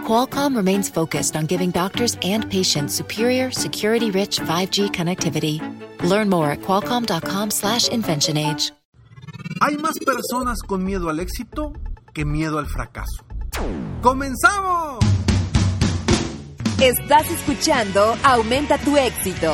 [0.00, 5.60] Qualcomm remains focused on giving doctors and patients superior, security-rich 5G connectivity.
[6.02, 8.72] Learn more at qualcomm.com/inventionage.
[9.60, 11.72] Hay más personas con miedo al éxito
[12.14, 13.22] que miedo al fracaso.
[14.00, 14.98] ¡Comenzamos!
[16.80, 19.52] Estás escuchando Aumenta tu éxito,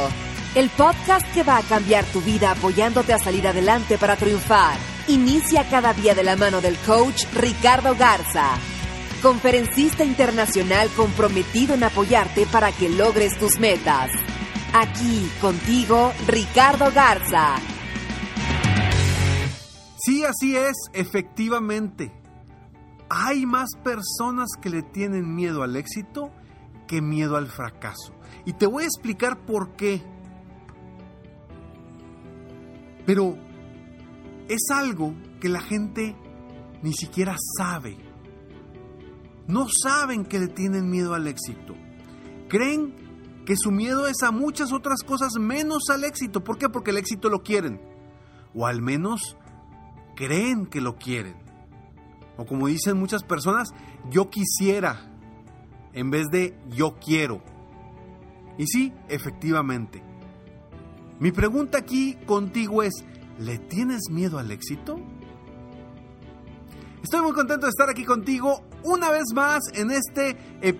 [0.54, 4.76] el podcast que va a cambiar tu vida apoyándote a salir adelante para triunfar.
[5.08, 8.50] Inicia cada día de la mano del coach Ricardo Garza,
[9.22, 14.10] conferencista internacional comprometido en apoyarte para que logres tus metas.
[14.72, 17.56] Aquí contigo, Ricardo Garza.
[19.98, 22.12] Sí, así es, efectivamente.
[23.08, 26.30] Hay más personas que le tienen miedo al éxito
[26.86, 28.14] que miedo al fracaso.
[28.44, 30.02] Y te voy a explicar por qué.
[33.04, 33.36] Pero
[34.48, 36.16] es algo que la gente
[36.82, 38.05] ni siquiera sabe.
[39.48, 41.74] No saben que le tienen miedo al éxito.
[42.48, 42.94] Creen
[43.44, 46.42] que su miedo es a muchas otras cosas menos al éxito.
[46.42, 46.68] ¿Por qué?
[46.68, 47.80] Porque el éxito lo quieren.
[48.54, 49.36] O al menos
[50.16, 51.36] creen que lo quieren.
[52.36, 53.68] O como dicen muchas personas,
[54.10, 55.12] yo quisiera
[55.92, 57.40] en vez de yo quiero.
[58.58, 60.02] Y sí, efectivamente.
[61.20, 62.92] Mi pregunta aquí contigo es,
[63.38, 64.98] ¿le tienes miedo al éxito?
[67.02, 70.72] Estoy muy contento de estar aquí contigo una vez más en este eh,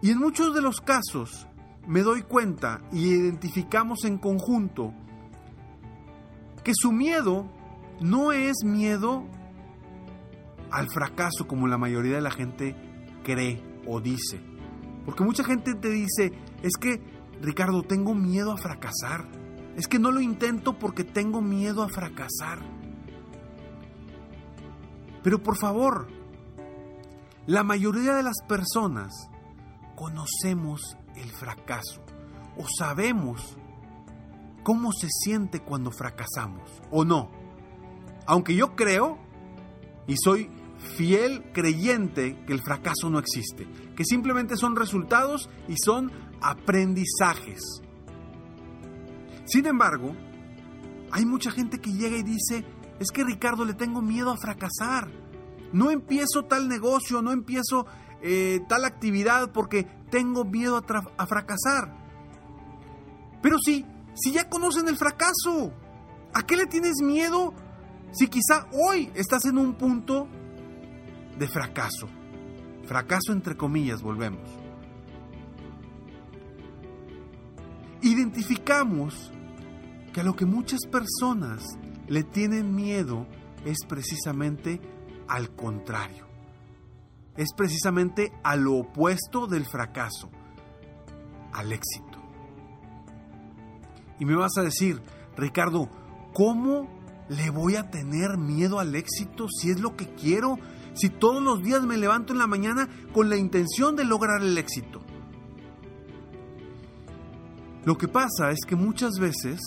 [0.00, 1.46] Y en muchos de los casos
[1.86, 4.92] me doy cuenta y identificamos en conjunto
[6.64, 7.50] que su miedo
[8.00, 9.24] no es miedo
[10.70, 12.74] al fracaso como la mayoría de la gente
[13.22, 14.40] cree o dice.
[15.04, 16.32] Porque mucha gente te dice,
[16.62, 17.00] es que,
[17.40, 19.41] Ricardo, tengo miedo a fracasar.
[19.76, 22.60] Es que no lo intento porque tengo miedo a fracasar.
[25.22, 26.08] Pero por favor,
[27.46, 29.12] la mayoría de las personas
[29.96, 32.02] conocemos el fracaso
[32.56, 33.56] o sabemos
[34.62, 37.30] cómo se siente cuando fracasamos o no.
[38.26, 39.18] Aunque yo creo
[40.06, 40.50] y soy
[40.96, 43.66] fiel creyente que el fracaso no existe,
[43.96, 47.82] que simplemente son resultados y son aprendizajes.
[49.52, 50.16] Sin embargo,
[51.10, 52.64] hay mucha gente que llega y dice,
[52.98, 55.10] es que Ricardo le tengo miedo a fracasar.
[55.74, 57.84] No empiezo tal negocio, no empiezo
[58.22, 61.94] eh, tal actividad porque tengo miedo a, a fracasar.
[63.42, 63.84] Pero sí,
[64.14, 65.70] si ya conocen el fracaso,
[66.32, 67.52] ¿a qué le tienes miedo
[68.12, 70.28] si quizá hoy estás en un punto
[71.38, 72.08] de fracaso?
[72.86, 74.48] Fracaso entre comillas, volvemos.
[78.00, 79.30] Identificamos
[80.12, 81.78] que a lo que muchas personas
[82.08, 83.26] le tienen miedo
[83.64, 84.80] es precisamente
[85.28, 86.26] al contrario.
[87.36, 90.30] Es precisamente a lo opuesto del fracaso.
[91.54, 92.18] al éxito.
[94.18, 95.02] Y me vas a decir,
[95.36, 95.90] Ricardo,
[96.32, 96.88] ¿cómo
[97.28, 100.58] le voy a tener miedo al éxito si es lo que quiero?
[100.94, 104.56] Si todos los días me levanto en la mañana con la intención de lograr el
[104.56, 105.02] éxito.
[107.84, 109.60] Lo que pasa es que muchas veces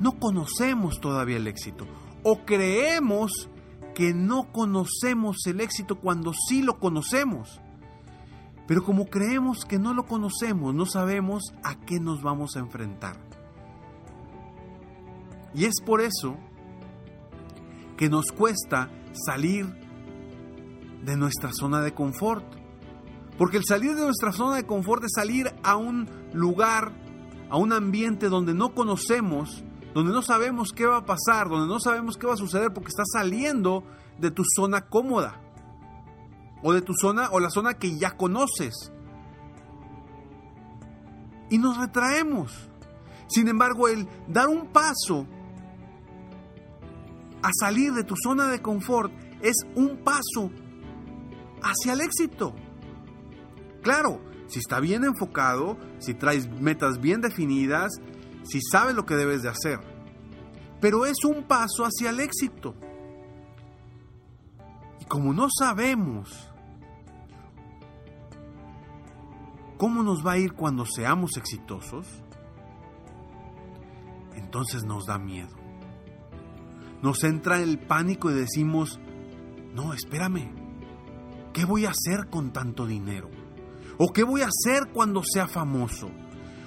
[0.00, 1.86] no conocemos todavía el éxito
[2.22, 3.48] o creemos
[3.94, 7.60] que no conocemos el éxito cuando sí lo conocemos.
[8.66, 13.16] Pero como creemos que no lo conocemos, no sabemos a qué nos vamos a enfrentar.
[15.54, 16.36] Y es por eso
[17.96, 19.66] que nos cuesta salir
[21.04, 22.44] de nuestra zona de confort.
[23.38, 26.92] Porque el salir de nuestra zona de confort es salir a un lugar,
[27.48, 29.64] a un ambiente donde no conocemos,
[29.96, 32.90] donde no sabemos qué va a pasar, donde no sabemos qué va a suceder porque
[32.90, 33.82] estás saliendo
[34.18, 35.40] de tu zona cómoda
[36.62, 38.92] o de tu zona o la zona que ya conoces.
[41.48, 42.68] Y nos retraemos.
[43.28, 45.26] Sin embargo, el dar un paso
[47.42, 49.10] a salir de tu zona de confort
[49.40, 50.50] es un paso
[51.62, 52.54] hacia el éxito.
[53.80, 57.98] Claro, si está bien enfocado, si traes metas bien definidas,
[58.48, 59.80] si sabes lo que debes de hacer.
[60.80, 62.74] Pero es un paso hacia el éxito.
[65.00, 66.52] Y como no sabemos
[69.78, 72.06] cómo nos va a ir cuando seamos exitosos,
[74.34, 75.54] entonces nos da miedo.
[77.02, 78.98] Nos entra el pánico y decimos,
[79.74, 80.50] no, espérame,
[81.52, 83.28] ¿qué voy a hacer con tanto dinero?
[83.98, 86.10] ¿O qué voy a hacer cuando sea famoso?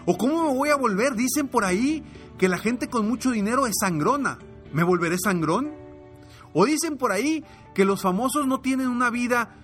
[0.06, 1.16] ¿O cómo me voy a volver?
[1.16, 2.04] Dicen por ahí
[2.38, 4.40] que la gente con mucho dinero es sangrona.
[4.74, 5.72] ¿Me volveré sangrón?
[6.54, 7.44] O dicen por ahí
[7.74, 9.56] que los famosos no tienen una vida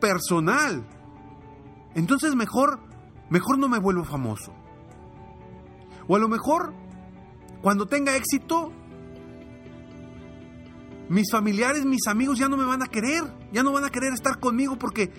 [0.00, 0.86] personal.
[1.94, 2.80] Entonces mejor,
[3.28, 4.52] mejor no me vuelvo famoso.
[6.06, 6.72] O a lo mejor,
[7.62, 8.72] cuando tenga éxito,
[11.08, 14.12] mis familiares, mis amigos ya no me van a querer, ya no van a querer
[14.12, 15.12] estar conmigo porque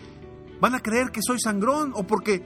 [0.60, 2.44] van a creer que soy sangrón o porque,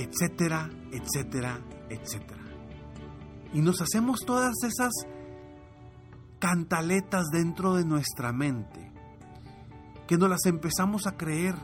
[0.00, 1.60] etcétera, etcétera,
[1.90, 2.40] etcétera.
[3.52, 4.92] Y nos hacemos todas esas
[6.38, 8.92] cantaletas dentro de nuestra mente,
[10.06, 11.54] que nos las empezamos a creer.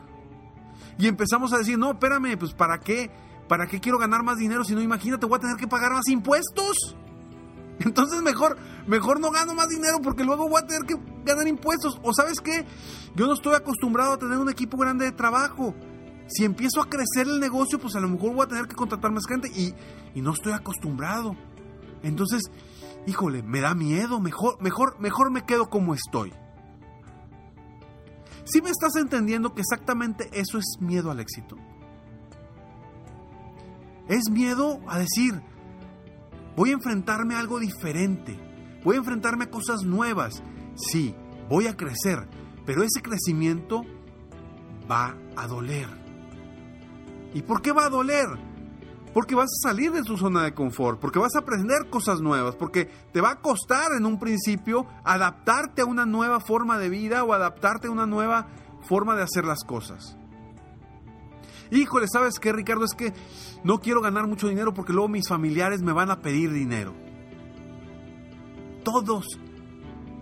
[0.98, 3.10] Y empezamos a decir, no, espérame, pues ¿para qué?
[3.48, 6.08] ¿Para qué quiero ganar más dinero si no imagínate, voy a tener que pagar más
[6.08, 6.96] impuestos?
[7.78, 8.56] Entonces mejor,
[8.86, 11.98] mejor no gano más dinero porque luego voy a tener que ganar impuestos.
[12.02, 12.66] O sabes qué,
[13.14, 15.74] yo no estoy acostumbrado a tener un equipo grande de trabajo.
[16.28, 19.12] Si empiezo a crecer el negocio, pues a lo mejor voy a tener que contratar
[19.12, 19.74] más gente y,
[20.14, 21.36] y no estoy acostumbrado.
[22.02, 22.42] Entonces,
[23.06, 26.32] híjole, me da miedo, mejor, mejor, mejor me quedo como estoy.
[28.44, 31.56] Si me estás entendiendo que exactamente eso es miedo al éxito.
[34.08, 35.42] Es miedo a decir,
[36.56, 38.38] voy a enfrentarme a algo diferente,
[38.84, 40.44] voy a enfrentarme a cosas nuevas.
[40.76, 41.14] Sí,
[41.48, 42.28] voy a crecer,
[42.64, 43.82] pero ese crecimiento
[44.88, 46.05] va a doler.
[47.36, 48.26] ¿Y por qué va a doler?
[49.12, 52.56] Porque vas a salir de tu zona de confort, porque vas a aprender cosas nuevas,
[52.56, 57.24] porque te va a costar en un principio adaptarte a una nueva forma de vida
[57.24, 58.48] o adaptarte a una nueva
[58.88, 60.16] forma de hacer las cosas.
[61.70, 62.86] Híjole, ¿sabes qué, Ricardo?
[62.86, 63.12] Es que
[63.64, 66.94] no quiero ganar mucho dinero porque luego mis familiares me van a pedir dinero.
[68.82, 69.26] Todos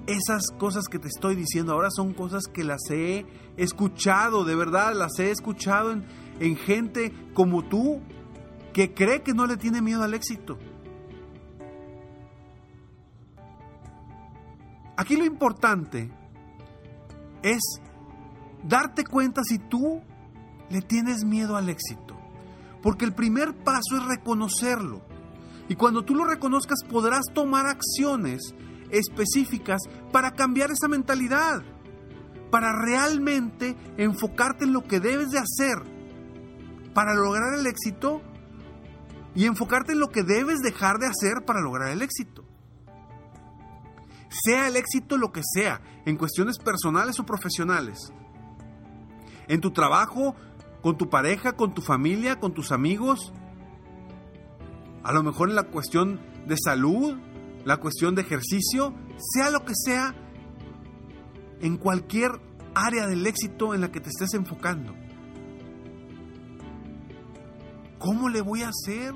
[0.08, 3.24] esas cosas que te estoy diciendo ahora son cosas que las he
[3.56, 6.04] escuchado, de verdad, las he escuchado en,
[6.40, 8.00] en gente como tú
[8.72, 10.58] que cree que no le tiene miedo al éxito.
[14.96, 16.10] Aquí lo importante
[17.42, 17.60] es
[18.62, 20.02] darte cuenta si tú
[20.70, 22.16] le tienes miedo al éxito.
[22.82, 25.02] Porque el primer paso es reconocerlo.
[25.68, 28.54] Y cuando tú lo reconozcas podrás tomar acciones
[28.90, 31.62] específicas para cambiar esa mentalidad.
[32.50, 35.93] Para realmente enfocarte en lo que debes de hacer
[36.94, 38.22] para lograr el éxito
[39.34, 42.44] y enfocarte en lo que debes dejar de hacer para lograr el éxito.
[44.28, 48.12] Sea el éxito lo que sea, en cuestiones personales o profesionales.
[49.48, 50.34] En tu trabajo,
[50.82, 53.32] con tu pareja, con tu familia, con tus amigos.
[55.02, 57.16] A lo mejor en la cuestión de salud,
[57.64, 60.14] la cuestión de ejercicio, sea lo que sea,
[61.60, 62.40] en cualquier
[62.74, 64.94] área del éxito en la que te estés enfocando.
[68.04, 69.14] ¿Cómo le voy a hacer?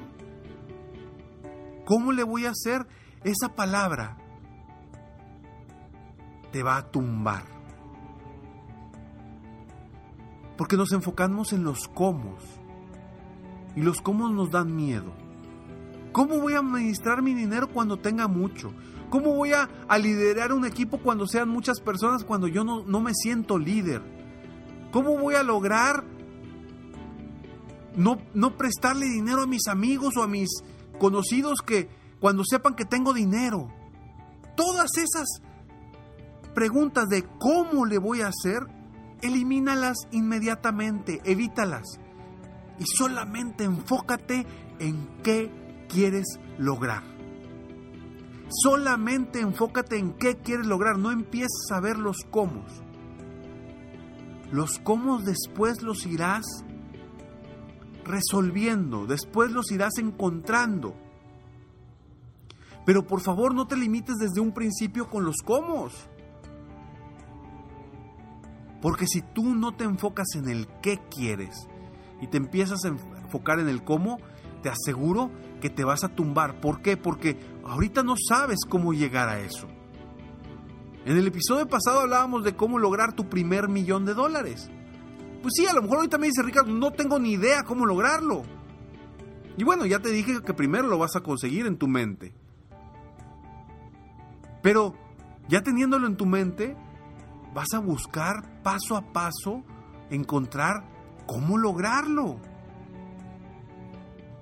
[1.85, 2.87] ¿Cómo le voy a hacer?
[3.23, 4.16] Esa palabra
[6.50, 7.45] te va a tumbar.
[10.57, 12.38] Porque nos enfocamos en los cómo.
[13.76, 15.12] Y los cómo nos dan miedo.
[16.12, 18.73] ¿Cómo voy a administrar mi dinero cuando tenga mucho?
[19.11, 19.68] ¿Cómo voy a,
[19.99, 24.00] liderar un equipo cuando sean muchas personas cuando yo no, no me siento líder?
[24.92, 26.04] ¿Cómo voy a lograr
[27.99, 30.49] no, no prestarle dinero a mis amigos o a mis
[30.99, 31.88] conocidos que
[32.21, 33.69] cuando sepan que tengo dinero?
[34.57, 35.26] Todas esas
[36.55, 38.62] preguntas de cómo le voy a hacer,
[39.21, 42.00] elimínalas inmediatamente, evítalas.
[42.78, 44.47] Y solamente enfócate
[44.78, 45.50] en qué
[45.88, 47.02] quieres lograr.
[48.49, 52.64] Solamente enfócate en qué quieres lograr, no empieces a ver los cómo.
[54.52, 56.47] Los cómo después los irás
[58.08, 60.94] resolviendo, después los irás encontrando.
[62.84, 65.88] Pero por favor no te limites desde un principio con los cómo.
[68.80, 71.68] Porque si tú no te enfocas en el qué quieres
[72.20, 74.18] y te empiezas a enfocar en el cómo,
[74.62, 76.60] te aseguro que te vas a tumbar.
[76.60, 76.96] ¿Por qué?
[76.96, 79.66] Porque ahorita no sabes cómo llegar a eso.
[81.04, 84.70] En el episodio pasado hablábamos de cómo lograr tu primer millón de dólares.
[85.42, 88.42] Pues sí, a lo mejor ahorita me dice Ricardo, no tengo ni idea cómo lograrlo.
[89.57, 92.33] Y bueno, ya te dije que primero lo vas a conseguir en tu mente.
[94.62, 94.95] Pero
[95.49, 96.76] ya teniéndolo en tu mente,
[97.54, 99.64] vas a buscar paso a paso
[100.11, 100.85] encontrar
[101.26, 102.40] cómo lograrlo.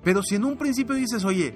[0.03, 1.55] Pero si en un principio dices, oye,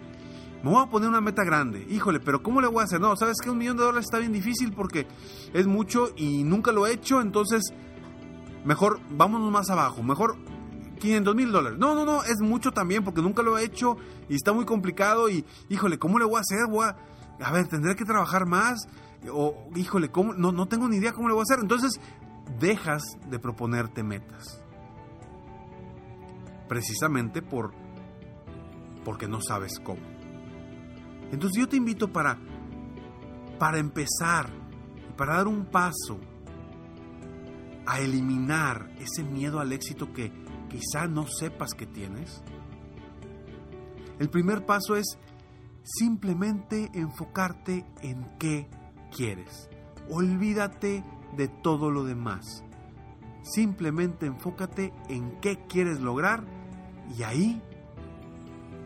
[0.63, 2.99] me voy a poner una meta grande, híjole, pero ¿cómo le voy a hacer?
[2.99, 5.07] No, sabes que un millón de dólares está bien difícil porque
[5.53, 7.61] es mucho y nunca lo he hecho, entonces
[8.65, 10.37] mejor vámonos más abajo, mejor
[10.99, 11.79] 500 mil dólares.
[11.79, 13.97] No, no, no, es mucho también porque nunca lo he hecho
[14.29, 16.67] y está muy complicado y, híjole, ¿cómo le voy a hacer?
[16.69, 16.95] Voy a,
[17.43, 18.87] a ver, tendré que trabajar más
[19.31, 20.33] o, híjole, ¿cómo?
[20.33, 21.59] No, no tengo ni idea cómo le voy a hacer.
[21.59, 21.99] Entonces,
[22.59, 24.61] dejas de proponerte metas.
[26.67, 27.73] Precisamente por
[29.03, 30.01] porque no sabes cómo.
[31.31, 32.37] Entonces yo te invito para,
[33.57, 34.61] para empezar
[35.21, 36.19] para dar un paso
[37.85, 40.31] a eliminar ese miedo al éxito que
[40.69, 42.43] quizá no sepas que tienes.
[44.19, 45.17] El primer paso es
[45.83, 48.69] simplemente enfocarte en qué
[49.15, 49.69] quieres.
[50.09, 51.03] Olvídate
[51.35, 52.63] de todo lo demás.
[53.43, 56.45] Simplemente enfócate en qué quieres lograr
[57.17, 57.61] y ahí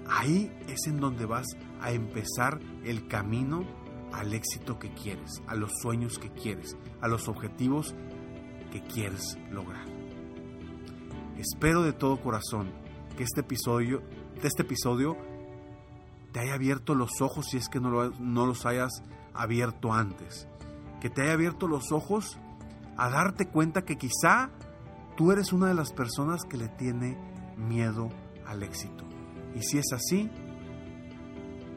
[0.07, 1.45] Ahí es en donde vas
[1.81, 3.65] a empezar el camino
[4.13, 7.95] al éxito que quieres, a los sueños que quieres, a los objetivos
[8.81, 9.85] quieres lograr.
[11.37, 12.71] Espero de todo corazón
[13.17, 14.01] que este episodio,
[14.41, 15.17] este episodio
[16.31, 18.91] te haya abierto los ojos si es que no, no los hayas
[19.33, 20.47] abierto antes.
[20.99, 22.37] Que te haya abierto los ojos
[22.97, 24.49] a darte cuenta que quizá
[25.15, 27.17] tú eres una de las personas que le tiene
[27.57, 28.09] miedo
[28.45, 29.03] al éxito.
[29.55, 30.29] Y si es así,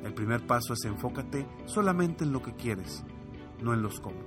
[0.05, 3.05] el primer paso es enfócate solamente en lo que quieres,
[3.63, 4.19] no en los cómo.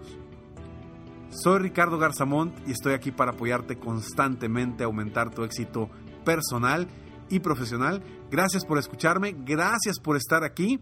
[1.32, 5.90] Soy Ricardo Garzamont y estoy aquí para apoyarte constantemente a aumentar tu éxito
[6.26, 6.88] personal
[7.30, 8.04] y profesional.
[8.30, 10.82] Gracias por escucharme, gracias por estar aquí.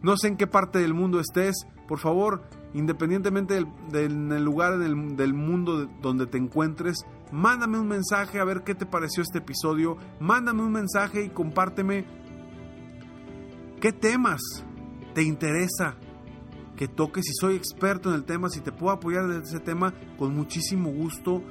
[0.00, 5.86] No sé en qué parte del mundo estés, por favor, independientemente del, lugar del mundo
[6.00, 10.70] donde te encuentres, mándame un mensaje a ver qué te pareció este episodio, mándame un
[10.70, 12.04] mensaje y compárteme
[13.80, 14.40] qué temas
[15.14, 15.96] te interesa
[16.76, 17.24] que toques.
[17.24, 20.90] Si soy experto en el tema, si te puedo apoyar en ese tema, con muchísimo
[20.90, 21.42] gusto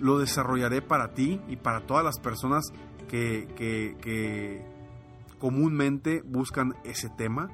[0.00, 2.64] lo desarrollaré para ti y para todas las personas
[3.08, 4.64] que, que
[5.38, 7.48] comúnmente buscan ese tema.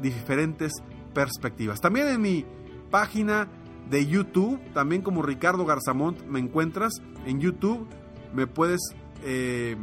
[0.03, 0.73] diferentes
[1.15, 1.81] perspectivas.
[1.81, 2.45] También en mi
[2.91, 3.49] página
[3.89, 6.93] de YouTube, también como Ricardo Garzamont me encuentras
[7.27, 7.89] en YouTube,
[8.33, 8.81] me puedes
[9.25, 9.77] eh,